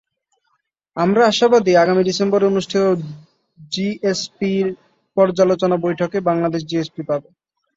আমরা 0.97 1.21
আশাবাদী, 1.27 1.71
আগামী 1.75 2.01
ডিসেম্বরে 2.05 2.45
অনুষ্ঠেয় 2.47 2.89
জিএসপির 3.71 4.67
পর্যালোচনা 5.17 5.75
বৈঠকে 5.85 6.17
বাংলাদেশ 6.29 6.61
জিএসপি 6.65 7.01
পাবে। 7.09 7.29